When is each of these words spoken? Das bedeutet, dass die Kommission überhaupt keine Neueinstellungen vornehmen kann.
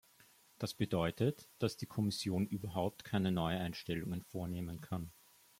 Das 0.57 0.73
bedeutet, 0.73 1.47
dass 1.59 1.77
die 1.77 1.85
Kommission 1.85 2.47
überhaupt 2.47 3.03
keine 3.03 3.31
Neueinstellungen 3.31 4.23
vornehmen 4.23 4.81
kann. 4.81 5.11